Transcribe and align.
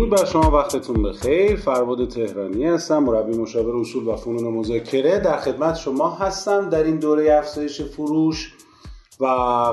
درود 0.00 0.10
بر 0.10 0.24
شما 0.24 0.50
وقتتون 0.50 1.02
بخیر. 1.02 1.56
فرباد 1.56 2.08
تهرانی 2.08 2.64
هستم 2.64 2.98
مربی 2.98 3.38
مشاور 3.38 3.76
اصول 3.76 4.08
و 4.08 4.16
فنون 4.16 4.54
مذاکره. 4.54 5.18
در 5.18 5.36
خدمت 5.36 5.76
شما 5.76 6.10
هستم 6.10 6.70
در 6.70 6.82
این 6.82 6.96
دوره 6.96 7.38
افزایش 7.38 7.82
فروش 7.82 8.54
و 9.20 9.26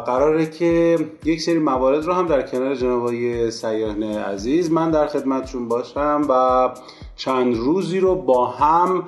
قراره 0.06 0.50
که 0.50 1.00
یک 1.26 1.42
سری 1.42 1.60
موارد 1.60 2.06
رو 2.06 2.14
هم 2.14 2.28
در 2.28 2.42
کنار 2.42 2.76
جناب 2.76 3.02
آقای 3.02 3.52
سیاهن 3.52 4.04
عزیز 4.04 4.72
من 4.72 4.92
در 4.92 5.08
خدمتشون 5.08 5.68
باشم 5.68 6.22
و 6.30 6.70
چند 7.16 7.56
روزی 7.56 8.00
رو 8.00 8.16
با 8.16 8.48
هم 8.48 9.04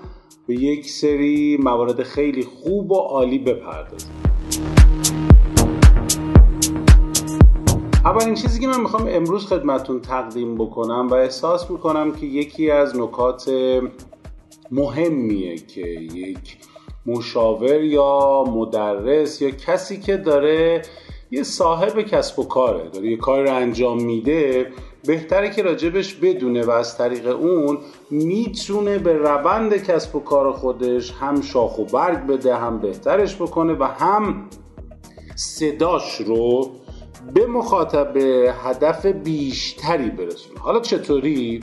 به 0.47 0.55
یک 0.55 0.89
سری 0.89 1.57
موارد 1.57 2.03
خیلی 2.03 2.43
خوب 2.43 2.91
و 2.91 2.95
عالی 2.95 3.39
بپردازیم. 3.39 4.11
اولین 8.05 8.35
چیزی 8.35 8.59
که 8.59 8.67
من 8.67 8.81
می‌خوام 8.81 9.07
امروز 9.09 9.45
خدمتون 9.45 10.01
تقدیم 10.01 10.55
بکنم 10.55 11.07
و 11.07 11.13
احساس 11.13 11.71
می‌کنم 11.71 12.11
که 12.11 12.25
یکی 12.25 12.71
از 12.71 12.97
نکات 12.97 13.51
مهمیه 14.71 15.55
که 15.55 15.81
یک 15.81 16.57
مشاور 17.05 17.83
یا 17.83 18.43
مدرس 18.47 19.41
یا 19.41 19.49
کسی 19.49 19.99
که 19.99 20.17
داره 20.17 20.81
یه 21.31 21.43
صاحب 21.43 22.01
کسب 22.01 22.39
و 22.39 22.43
کاره 22.43 22.89
داره 22.89 23.07
یه 23.07 23.17
کار 23.17 23.43
رو 23.43 23.55
انجام 23.55 24.03
میده 24.03 24.71
بهتره 25.05 25.49
که 25.49 25.63
راجبش 25.63 26.13
بدونه 26.13 26.63
و 26.63 26.71
از 26.71 26.97
طریق 26.97 27.27
اون 27.27 27.77
می‌تونه 28.09 28.97
به 28.97 29.13
روند 29.13 29.77
کسب 29.77 30.15
و 30.15 30.19
کار 30.19 30.51
خودش 30.51 31.11
هم 31.11 31.41
شاخ 31.41 31.79
و 31.79 31.85
برگ 31.85 32.27
بده 32.27 32.55
هم 32.55 32.79
بهترش 32.79 33.35
بکنه 33.35 33.73
و 33.73 33.83
هم 33.83 34.49
صداش 35.35 36.21
رو 36.21 36.71
به 37.33 37.45
مخاطب 37.45 38.17
هدف 38.63 39.05
بیشتری 39.05 40.09
برسونه. 40.09 40.59
حالا 40.59 40.79
چطوری؟ 40.79 41.59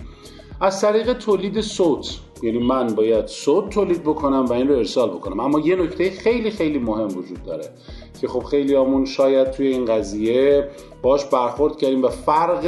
از 0.61 0.81
طریق 0.81 1.13
تولید 1.13 1.61
صوت. 1.61 2.19
یعنی 2.43 2.59
من 2.59 2.87
باید 2.87 3.27
صوت 3.27 3.71
تولید 3.71 4.03
بکنم 4.03 4.45
و 4.45 4.53
این 4.53 4.69
رو 4.69 4.77
ارسال 4.77 5.11
بکنم. 5.11 5.41
اما 5.41 5.61
یه 5.61 5.77
نکته 5.77 6.11
خیلی 6.11 6.51
خیلی 6.51 6.79
مهم 6.79 7.07
وجود 7.07 7.43
داره 7.43 7.71
که 8.21 8.29
خب 8.29 8.43
خیلی 8.43 8.75
همون 8.75 9.05
شاید 9.05 9.51
توی 9.51 9.67
این 9.67 9.85
قضیه 9.85 10.69
باش 11.03 11.25
برخورد 11.25 11.77
کردیم 11.77 12.05
و 12.05 12.09
فرق 12.09 12.67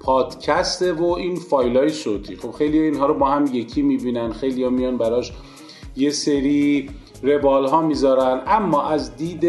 پادکسته 0.00 0.92
و 0.92 1.04
این 1.04 1.36
فایل 1.36 1.76
های 1.76 1.88
صوتی. 1.88 2.36
خب 2.36 2.50
خیلی 2.50 2.78
اینها 2.78 3.06
رو 3.06 3.14
با 3.14 3.26
هم 3.26 3.44
یکی 3.52 3.82
می‌بینن 3.82 4.32
خیلی 4.32 4.64
ها 4.64 4.70
میان 4.70 4.98
براش 4.98 5.32
یه 5.96 6.10
سری 6.10 6.90
روال 7.22 7.66
ها 7.66 7.82
می‌ذارن. 7.82 8.42
اما 8.46 8.82
از 8.82 9.16
دید 9.16 9.44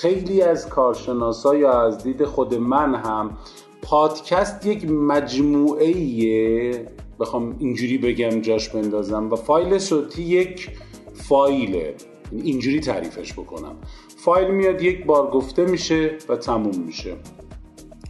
خیلی 0.00 0.42
از 0.42 0.68
کارشناسا 0.68 1.54
یا 1.54 1.82
از 1.82 2.02
دید 2.02 2.24
خود 2.24 2.54
من 2.54 2.94
هم 2.94 3.38
پادکست 3.82 4.66
یک 4.66 4.90
مجموعه 4.90 5.86
ایه 5.86 6.86
بخوام 7.20 7.56
اینجوری 7.58 7.98
بگم 7.98 8.40
جاش 8.40 8.68
بندازم. 8.68 9.32
و 9.32 9.36
فایل 9.36 9.78
صوتی 9.78 10.22
یک 10.22 10.70
فایله. 11.14 11.94
اینجوری 12.32 12.80
تعریفش 12.80 13.32
بکنم. 13.32 13.76
فایل 14.16 14.50
میاد 14.50 14.82
یک 14.82 15.06
بار 15.06 15.30
گفته 15.30 15.64
میشه 15.64 16.18
و 16.28 16.36
تموم 16.36 16.76
میشه. 16.86 17.16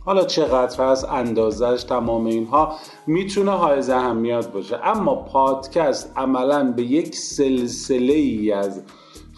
حالا 0.05 0.25
چقدر 0.25 0.85
هست 0.85 1.05
اندازش 1.05 1.83
تمام 1.83 2.27
اینها 2.27 2.75
می‌تونه 3.07 3.51
حائز 3.51 3.91
اهمیت 3.91 4.53
باشه. 4.53 4.77
اما 4.83 5.15
پادکست 5.15 6.13
عملا 6.17 6.73
به 6.73 6.83
یک 6.83 7.15
سلسله 7.15 8.15
ای 8.15 8.53
از 8.53 8.83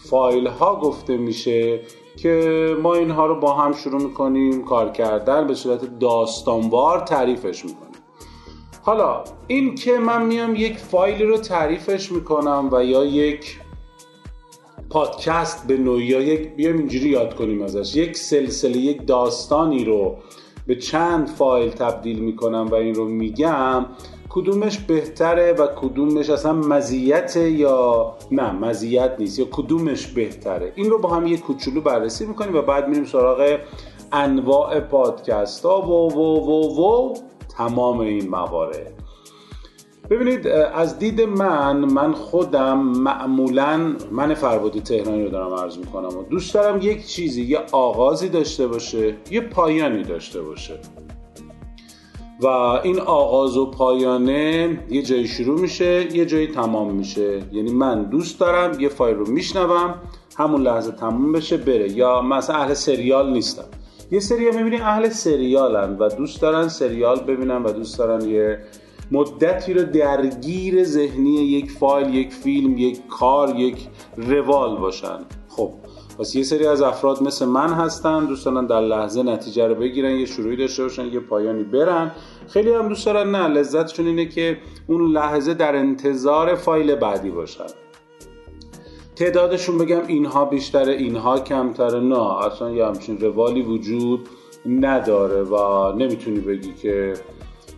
فایل 0.09 0.47
ها 0.47 0.79
گفته 0.79 1.17
میشه 1.17 1.79
که 2.17 2.75
ما 2.81 2.93
اینها 2.95 3.25
رو 3.25 3.39
با 3.39 3.53
هم 3.53 3.73
شروع 3.73 4.01
می‌کنیم 4.01 4.65
کار 4.65 4.89
کردن 4.89 5.47
به 5.47 5.53
صورت 5.53 5.99
داستانوار 5.99 6.99
تعریفش 6.99 7.65
می‌کنیم. 7.65 7.91
حالا 8.81 9.23
این 9.47 9.75
که 9.75 9.97
من 9.97 10.25
میام 10.25 10.55
یک 10.55 10.77
فایلی 10.77 11.23
رو 11.23 11.37
تعریفش 11.37 12.11
می‌کنم 12.11 12.69
و 12.71 12.83
یا 12.83 13.05
یک 13.05 13.59
پادکست 14.89 15.67
به 15.67 15.77
نوعی 15.77 16.05
یا 16.05 16.21
یک 16.21 16.55
بیام 16.55 16.77
اینجوری 16.77 17.09
یاد 17.09 17.35
کنیم 17.35 17.61
ازش 17.61 17.95
یک 17.95 18.17
سلسله 18.17 18.77
یک 18.77 19.07
داستانی 19.07 19.85
رو 19.85 20.17
به 20.67 20.75
چند 20.75 21.27
فایل 21.27 21.69
تبدیل 21.69 22.19
می‌کنم 22.19 22.67
و 22.71 22.75
این 22.75 22.95
رو 22.95 23.05
میگم. 23.05 23.85
کدومش 24.33 24.77
بهتره 24.77 25.53
و 25.53 25.67
کدومش 25.75 26.29
اصلا 26.29 26.53
مزیت 26.53 27.35
یا 27.35 28.13
نه 28.31 28.51
مزیت 28.51 29.15
نیست 29.19 29.39
یا 29.39 29.47
کدومش 29.51 30.07
بهتره؟ 30.07 30.71
این 30.75 30.89
رو 30.89 30.99
با 30.99 31.09
هم 31.09 31.27
یه 31.27 31.37
کوچولو 31.37 31.81
بررسی 31.81 32.25
می‌کنیم 32.25 32.55
و 32.55 32.61
بعد 32.61 32.87
میریم 32.87 33.05
سراغ 33.05 33.57
انواع 34.11 34.79
پادکست 34.79 35.65
ها 35.65 35.81
و 35.81 36.13
و 36.13 36.19
و 36.19 36.81
و 36.81 37.13
تمام 37.57 37.99
این 37.99 38.29
موارد. 38.29 38.93
ببینید 40.09 40.47
از 40.47 40.99
دید 40.99 41.21
من 41.21 41.77
من 41.77 42.13
خودم 42.13 42.77
معمولا 42.79 43.95
من 44.11 44.33
فربادی 44.33 44.81
تهرانی 44.81 45.23
رو 45.23 45.29
دارم 45.29 45.53
عرض 45.53 45.77
می‌کنم 45.77 46.17
و 46.17 46.23
دوست 46.23 46.53
دارم 46.53 46.79
یک 46.81 47.07
چیزی 47.07 47.43
یه 47.43 47.59
آغازی 47.71 48.29
داشته 48.29 48.67
باشه 48.67 49.15
یه 49.31 49.41
پایانی 49.41 50.03
داشته 50.03 50.41
باشه. 50.41 50.79
و 52.41 52.47
این 52.47 52.99
آغاز 52.99 53.57
و 53.57 53.65
پایانه 53.65 54.79
یه 54.89 55.01
جایی 55.01 55.27
شروع 55.27 55.59
میشه 55.59 56.15
یه 56.15 56.25
جایی 56.25 56.47
تمام 56.47 56.93
میشه. 56.93 57.43
یعنی 57.51 57.71
من 57.71 58.03
دوست 58.03 58.39
دارم 58.39 58.79
یه 58.79 58.89
فایل 58.89 59.15
رو 59.15 59.27
میشنوم 59.27 59.95
همون 60.37 60.61
لحظه 60.61 60.91
تموم 60.91 61.31
بشه 61.31 61.57
بره. 61.57 61.91
یا 61.91 62.21
مثلا 62.21 62.55
اهل 62.55 62.73
سریال 62.73 63.33
نیستم. 63.33 63.65
یه 64.11 64.19
سری 64.19 64.51
می‌بینی 64.51 64.75
اهل 64.75 65.09
سریالن 65.09 65.97
و 65.97 66.09
دوست 66.09 66.41
دارن 66.41 66.67
سریال 66.67 67.19
ببینن 67.19 67.63
و 67.63 67.71
دوست 67.71 67.99
دارن 67.99 68.29
یه 68.29 68.59
مدتی 69.11 69.73
رو 69.73 69.83
درگیر 69.83 70.83
ذهنی 70.83 71.33
یک 71.33 71.71
فایل 71.71 72.13
یک 72.13 72.33
فیلم 72.33 72.77
یک 72.77 73.07
کار 73.07 73.55
یک 73.55 73.77
روال 74.17 74.77
باشن. 74.77 75.19
پس 76.21 76.35
یه 76.35 76.43
سری 76.43 76.67
از 76.67 76.81
افراد 76.81 77.23
مثل 77.23 77.45
من 77.45 77.73
هستن 77.73 78.25
دوست 78.25 78.45
دارن 78.45 78.65
در 78.65 78.81
لحظه 78.81 79.23
نتیجه 79.23 79.67
رو 79.67 79.75
بگیرن 79.75 80.11
یه 80.11 80.25
شروعی 80.25 80.55
داشته 80.55 80.83
باشن 80.83 81.05
یه 81.05 81.19
پایانی 81.19 81.63
برن. 81.63 82.11
خیلی 82.47 82.73
هم 82.73 82.87
دوست 82.87 83.05
دارن 83.05 83.31
نه 83.31 83.47
لذتشون 83.47 84.07
اینه 84.07 84.25
که 84.25 84.57
اون 84.87 85.11
لحظه 85.11 85.53
در 85.53 85.75
انتظار 85.75 86.55
فایل 86.55 86.95
بعدی 86.95 87.29
باشن. 87.29 87.65
تعدادشون 89.15 89.77
بگم 89.77 90.01
اینها 90.07 90.45
بیشتره 90.45 90.93
اینها 90.93 91.39
کمتره. 91.39 91.99
نه 91.99 92.45
اصلا 92.45 92.71
یه 92.71 92.85
همچین 92.85 93.19
روالی 93.19 93.61
وجود 93.61 94.29
نداره 94.65 95.43
و 95.43 95.91
نمی‌تونی 95.91 96.39
بگی 96.39 96.73
که 96.73 97.13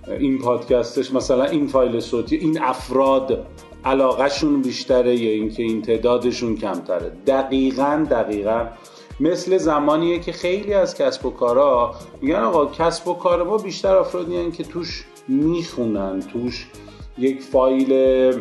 این 0.07 0.39
پادکستش 0.39 1.13
مثلا 1.13 1.45
این 1.45 1.67
فایل 1.67 1.99
صوتی 1.99 2.35
این 2.35 2.61
افراد 2.61 3.45
علاقهشون 3.85 4.61
بیشتره 4.61 5.15
یا 5.15 5.31
اینکه 5.31 5.63
این 5.63 5.81
تعدادشون 5.81 6.55
کمتره. 6.55 7.11
دقیقا 7.27 8.07
دقیقا. 8.09 8.67
مثل 9.19 9.57
زمانیه 9.57 10.19
که 10.19 10.31
خیلی 10.31 10.73
از 10.73 10.95
کسب 10.95 11.25
و 11.25 11.29
کارا 11.29 11.95
میگن 12.21 12.35
آقا 12.35 12.65
کسب 12.65 13.07
و 13.07 13.13
کار 13.13 13.43
ما 13.43 13.57
بیشتر 13.57 13.95
افرادی 13.95 14.51
که 14.51 14.63
توش 14.63 15.05
می‌خونن 15.27 16.19
توش 16.33 16.67
یک 17.17 17.41
فایل 17.41 18.33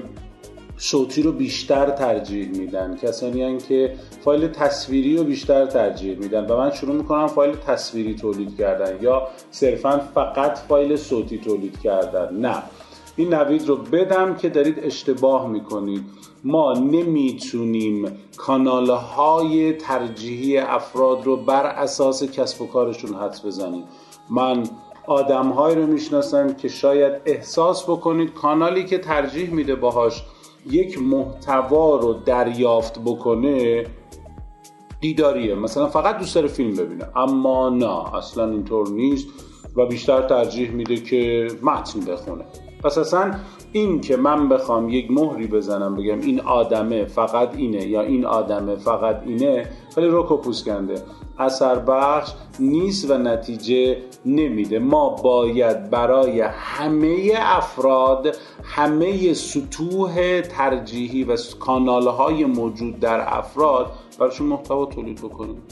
صوتی 0.76 1.22
رو 1.22 1.32
بیشتر 1.32 1.90
ترجیح 1.90 2.48
میدن. 2.48 2.96
کسانی 3.02 3.42
هن 3.42 3.58
که 3.58 3.94
فایل 4.24 4.48
تصویری 4.48 5.16
رو 5.16 5.24
بیشتر 5.24 5.66
ترجیح 5.66 6.18
میدن 6.18 6.46
و 6.46 6.56
من 6.56 6.70
شروع 6.70 6.94
می‌کنم 6.94 7.26
فایل 7.26 7.54
تصویری 7.54 8.14
تولید 8.14 8.56
کردن 8.56 8.98
یا 9.02 9.28
صرفا 9.50 9.98
فقط 10.14 10.58
فایل 10.58 10.96
صوتی 10.96 11.38
تولید 11.38 11.80
کردن. 11.80 12.36
نه. 12.36 12.62
این 13.16 13.34
نوید 13.34 13.68
رو 13.68 13.76
بدم 13.76 14.34
که 14.34 14.48
دارید 14.48 14.78
اشتباه 14.78 15.48
می‌کنید. 15.48 16.04
ما 16.44 16.72
نمی‌تونیم 16.72 18.18
کانال 18.36 18.90
های 18.90 19.72
ترجیحی 19.72 20.58
افراد 20.58 21.24
رو 21.24 21.36
بر 21.36 21.66
اساس 21.66 22.22
کسب 22.22 22.62
و 22.62 22.66
کارشون 22.66 23.14
حدس 23.14 23.46
بزنیم. 23.46 23.84
من 24.30 24.62
آدم 25.06 25.52
رو 25.52 25.86
می‌شناسم 25.86 26.54
که 26.54 26.68
شاید 26.68 27.12
احساس 27.24 27.82
بکنید 27.90 28.34
کانالی 28.34 28.84
که 28.84 28.98
ترجیح 28.98 29.50
میده 29.50 29.74
باهاش 29.74 30.22
یک 30.70 31.02
محتوا 31.02 31.96
رو 31.96 32.12
دریافت 32.12 32.98
بکنه 32.98 33.86
دیداریه. 35.00 35.54
مثلا 35.54 35.86
فقط 35.86 36.18
دوست 36.18 36.34
داره 36.34 36.48
فیلم 36.48 36.76
ببینه. 36.76 37.18
اما 37.18 37.68
نه 37.68 38.14
اصلا 38.14 38.50
اینطور 38.50 38.88
نیست 38.88 39.28
و 39.76 39.86
بیشتر 39.86 40.22
ترجیح 40.22 40.70
میده 40.70 40.96
که 40.96 41.48
متن 41.62 42.00
بخونه. 42.00 42.44
پس 42.84 42.98
اصلا 42.98 43.34
این 43.72 44.00
که 44.00 44.16
من 44.16 44.48
بخوام 44.48 44.88
یک 44.88 45.10
مهری 45.10 45.46
بزنم 45.46 45.96
بگم 45.96 46.20
این 46.20 46.40
آدمه 46.40 47.04
فقط 47.04 47.56
اینه 47.56 47.86
یا 47.86 48.00
این 48.00 48.26
آدمه 48.26 48.76
فقط 48.76 49.22
اینه 49.26 49.68
خیلی 49.94 50.06
روک 50.06 50.30
و 50.30 50.36
پوسکنده. 50.36 50.94
اثر 51.38 51.78
بخش 51.78 52.32
نیست 52.60 53.10
و 53.10 53.18
نتیجه 53.18 53.96
نمیده. 54.26 54.78
ما 54.78 55.08
باید 55.08 55.90
برای 55.90 56.40
همه 56.40 57.32
افراد 57.36 58.36
همه 58.64 59.34
سطوح 59.34 60.40
ترجیحی 60.40 61.24
و 61.24 61.36
کانال 61.60 62.08
های 62.08 62.44
موجود 62.44 63.00
در 63.00 63.38
افراد 63.38 63.92
براشون 64.18 64.46
محتوا 64.46 64.86
تولید 64.86 65.18
بکنیم 65.18 65.62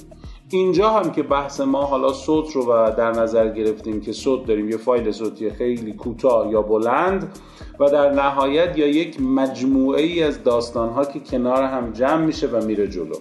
اینجا 0.53 0.91
هم 0.91 1.11
که 1.11 1.23
بحث 1.23 1.61
ما 1.61 1.85
حالا 1.85 2.13
صوت 2.13 2.53
رو 2.53 2.63
و 2.63 2.91
در 2.97 3.11
نظر 3.11 3.49
گرفتیم 3.49 4.01
که 4.01 4.13
صوت 4.13 4.47
داریم 4.47 4.71
یه 4.71 4.77
فایل 4.77 5.11
صوتی 5.11 5.51
خیلی 5.51 5.93
کوتاه 5.93 6.51
یا 6.51 6.63
بلند 6.63 7.39
و 7.81 7.91
در 7.91 8.13
نهایت 8.13 8.79
یا 8.79 8.87
یک 8.87 9.21
مجموعه 9.21 10.03
ای 10.03 10.23
از 10.23 10.43
داستان 10.43 10.89
ها 10.89 11.05
که 11.05 11.21
کنار 11.21 11.63
هم 11.63 11.93
جمع 11.93 12.25
میشه 12.25 12.47
و 12.47 12.65
میره 12.65 12.89
جلو. 12.89 13.15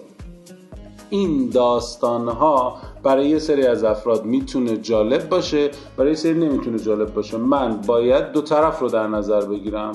این 1.10 1.50
داستان 1.50 2.28
ها 2.28 2.76
برای 3.02 3.28
یه 3.28 3.38
سری 3.38 3.66
از 3.66 3.84
افراد 3.84 4.24
می‌تونه 4.24 4.76
جالب 4.76 5.28
باشه. 5.28 5.70
برای 5.96 6.14
سری 6.14 6.34
نمی‌تونه 6.34 6.78
جالب 6.78 7.14
باشه. 7.14 7.36
من 7.36 7.80
باید 7.86 8.32
دو 8.32 8.40
طرف 8.40 8.78
رو 8.78 8.88
در 8.88 9.06
نظر 9.06 9.40
بگیرم. 9.40 9.92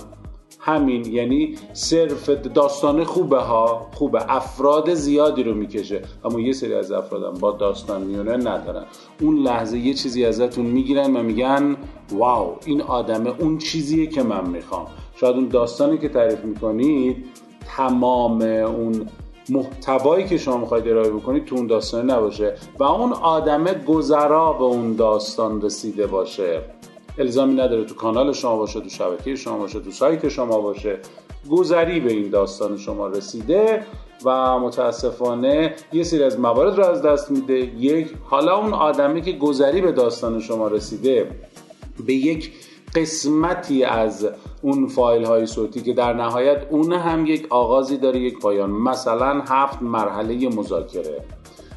همین 0.65 1.13
یعنی 1.13 1.56
صرف 1.73 2.29
داستان 2.29 3.03
خوبه 3.03 3.39
ها 3.39 3.88
خوبه. 3.94 4.35
افراد 4.35 4.94
زیادی 4.94 5.44
رو 5.44 5.53
می‌کشه. 5.53 6.01
اما 6.23 6.39
یه 6.39 6.53
سری 6.53 6.73
از 6.73 6.91
افرادم 6.91 7.33
با 7.39 7.51
داستان 7.51 8.01
میونه 8.01 8.38
ندارن. 8.38 8.85
اون 9.21 9.38
لحظه 9.38 9.77
یه 9.77 9.94
چیزی 9.94 10.25
ازتون 10.25 10.65
می‌گیرن 10.65 11.15
و 11.15 11.23
میگن 11.23 11.75
واو 12.12 12.56
این 12.65 12.81
آدمه 12.81 13.33
اون 13.39 13.57
چیزیه 13.57 14.07
که 14.07 14.23
من 14.23 14.50
می‌خوام. 14.50 14.88
شاید 15.15 15.35
اون 15.35 15.47
داستانی 15.47 15.97
که 15.97 16.09
تعریف 16.09 16.45
می‌کنید 16.45 17.25
تمام 17.77 18.41
اون 18.41 19.07
محتوایی 19.50 20.25
که 20.25 20.38
شما 20.38 20.57
می‌خواید 20.57 20.88
ارائه 20.88 21.09
بکنید 21.09 21.45
تو 21.45 21.56
اون 21.56 21.67
داستان 21.67 22.12
نباشه 22.12 22.56
و 22.79 22.83
اون 22.83 23.13
آدمه 23.13 23.73
گذرا 23.73 24.53
به 24.53 24.63
اون 24.63 24.94
داستان 24.95 25.62
رسیده 25.62 26.07
باشه. 26.07 26.62
الزامی 27.17 27.53
نداره 27.53 27.83
تو 27.83 27.95
کانال 27.95 28.33
شما 28.33 28.57
باشه 28.57 28.79
تو 28.79 28.89
شبکه 28.89 29.35
شما 29.35 29.57
باشه 29.57 29.79
تو 29.79 29.91
سایت 29.91 30.29
شما 30.29 30.62
باشه. 30.62 31.00
گذری 31.50 32.00
به 32.00 32.13
این 32.13 32.29
داستان 32.29 32.77
شما 32.77 33.07
رسیده 33.07 33.83
و 34.25 34.59
متاسفانه 34.59 35.75
یه 35.94 36.03
سری 36.03 36.23
از 36.23 36.39
موارد 36.39 36.77
رو 36.77 36.85
از 36.85 37.01
دست 37.01 37.31
میده. 37.31 37.53
یک 37.59 38.13
حالا 38.23 38.57
اون 38.57 38.73
آدمی 38.73 39.21
که 39.21 39.31
گذری 39.31 39.81
به 39.81 39.91
داستان 39.91 40.39
شما 40.39 40.67
رسیده 40.67 41.31
به 42.06 42.13
یک 42.13 42.51
قسمتی 42.95 43.83
از 43.83 44.27
اون 44.62 44.88
فایل 44.88 45.25
های 45.25 45.45
صوتی 45.45 45.81
که 45.81 45.94
در 45.94 46.13
نهایت 46.13 46.67
اون 46.69 46.94
هم 46.94 47.25
یک 47.25 47.47
آغازی 47.50 47.97
داره 47.97 48.19
یک 48.19 48.39
پایان. 48.39 48.71
مثلا 48.71 49.41
هفت 49.50 49.81
مرحله 49.81 50.50
مذاکره. 50.50 51.23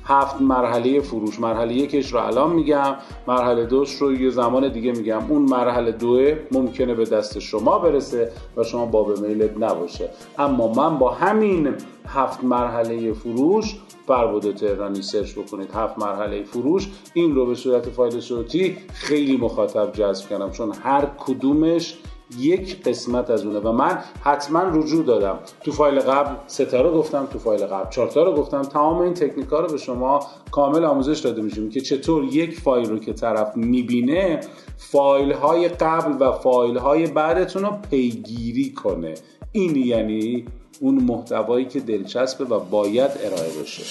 هفت 0.08 0.40
مرحله 0.40 1.00
فروش. 1.00 1.40
مرحله 1.40 1.74
یکش 1.74 2.12
رو 2.12 2.18
الان 2.18 2.52
میگم 2.52 2.94
مرحله 3.26 3.66
دوش 3.66 3.94
رو 3.94 4.12
یه 4.12 4.30
زمان 4.30 4.68
دیگه 4.68 4.92
میگم. 4.92 5.22
اون 5.28 5.42
مرحله 5.42 5.92
دوه 5.92 6.38
ممکنه 6.52 6.94
به 6.94 7.04
دست 7.04 7.38
شما 7.38 7.78
برسه 7.78 8.32
و 8.56 8.64
شما 8.64 8.86
باب 8.86 9.18
میلت 9.18 9.56
نباشه. 9.58 10.10
اما 10.38 10.72
من 10.72 10.98
با 10.98 11.10
همین 11.10 11.74
هفت 12.06 12.44
مرحله 12.44 13.12
فروش 13.12 13.76
فربود 14.06 14.54
تهرانی 14.54 15.02
سرچ 15.02 15.32
بکنید. 15.32 15.70
هفت 15.74 15.98
مرحله 15.98 16.42
فروش 16.42 16.88
این 17.14 17.34
رو 17.34 17.46
به 17.46 17.54
صورت 17.54 17.88
فایل 17.88 18.20
صوتی 18.20 18.76
خیلی 18.92 19.36
مخاطب 19.36 19.92
جذب 19.92 20.28
کردم. 20.28 20.50
چون 20.50 20.72
هر 20.82 21.06
کدومش 21.18 21.98
یک 22.38 22.82
قسمت 22.82 23.30
از 23.30 23.46
اونه 23.46 23.58
و 23.58 23.72
من 23.72 23.98
حتما 24.20 24.62
رجوع 24.62 25.04
دادم. 25.04 25.38
تو 25.64 25.72
فایل 25.72 26.00
قبل 26.00 26.34
ستا 26.46 26.80
رو 26.80 26.92
گفتم 26.92 27.26
تو 27.26 27.38
فایل 27.38 27.66
قبل 27.66 27.90
چهارتا 27.90 28.22
رو 28.22 28.34
گفتم. 28.34 28.62
تمام 28.62 28.98
این 28.98 29.14
تکنیکا 29.14 29.60
رو 29.60 29.68
به 29.68 29.78
شما 29.78 30.20
کامل 30.50 30.84
آموزش 30.84 31.18
داده 31.18 31.42
میشیم 31.42 31.70
که 31.70 31.80
چطور 31.80 32.24
یک 32.24 32.60
فایل 32.60 32.90
رو 32.90 32.98
که 32.98 33.12
طرف 33.12 33.56
می‌بینه 33.56 34.40
فایل 34.76 35.32
های 35.32 35.68
قبل 35.68 36.26
و 36.26 36.32
فایل 36.32 36.76
های 36.76 37.06
بعدتون 37.06 37.62
رو 37.62 37.70
پیگیری 37.90 38.72
کنه. 38.72 39.14
این 39.52 39.76
یعنی 39.76 40.44
اون 40.80 40.94
محتوایی 40.94 41.64
که 41.64 41.80
دلچسبه 41.80 42.44
و 42.44 42.60
باید 42.60 43.10
ارائه 43.24 43.62
بشه 43.62 43.82